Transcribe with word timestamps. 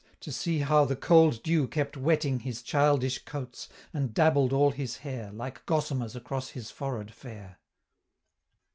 to 0.19 0.31
see 0.31 0.61
how 0.61 0.83
the 0.83 0.95
cold 0.95 1.43
dew 1.43 1.67
kept 1.67 1.95
wetting 1.95 2.39
His 2.39 2.63
childish 2.63 3.23
coats, 3.23 3.69
and 3.93 4.15
dabbled 4.15 4.51
all 4.51 4.71
his 4.71 4.97
hair, 5.05 5.31
Like 5.31 5.63
gossamers 5.67 6.15
across 6.15 6.49
his 6.49 6.71
forehead 6.71 7.13
fair." 7.13 7.59